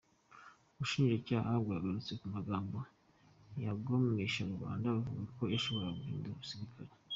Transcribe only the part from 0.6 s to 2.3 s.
Ubushijacyaha bwagarutse ku